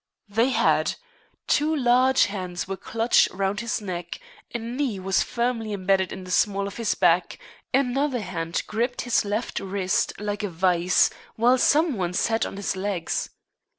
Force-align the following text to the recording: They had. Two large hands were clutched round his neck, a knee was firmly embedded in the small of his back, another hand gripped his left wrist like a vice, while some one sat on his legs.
They 0.27 0.49
had. 0.49 0.95
Two 1.45 1.75
large 1.75 2.25
hands 2.25 2.67
were 2.67 2.75
clutched 2.75 3.29
round 3.29 3.59
his 3.59 3.79
neck, 3.81 4.19
a 4.51 4.57
knee 4.57 4.99
was 4.99 5.21
firmly 5.21 5.73
embedded 5.73 6.11
in 6.11 6.23
the 6.23 6.31
small 6.31 6.65
of 6.65 6.77
his 6.77 6.95
back, 6.95 7.37
another 7.71 8.21
hand 8.21 8.63
gripped 8.65 9.01
his 9.01 9.23
left 9.23 9.59
wrist 9.59 10.19
like 10.19 10.41
a 10.41 10.49
vice, 10.49 11.11
while 11.35 11.59
some 11.59 11.95
one 11.97 12.13
sat 12.13 12.47
on 12.47 12.57
his 12.57 12.75
legs. 12.75 13.29